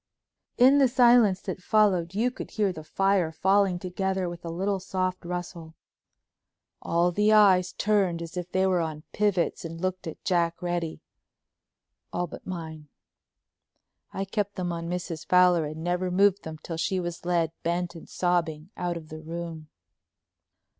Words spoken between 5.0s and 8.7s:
rustle. All the eyes turned as if they